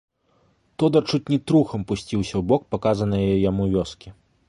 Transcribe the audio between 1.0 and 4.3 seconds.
чуць не трухам пусціўся ў бок паказанае яму вёскі.